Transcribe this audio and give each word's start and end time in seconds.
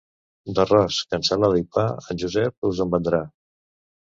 D'arròs, 0.59 1.01
cansalada 1.11 1.61
i 1.63 1.67
pa, 1.77 1.83
en 2.15 2.23
Josep 2.25 2.69
us 2.71 2.81
en 2.87 2.93
vendrà. 2.97 3.21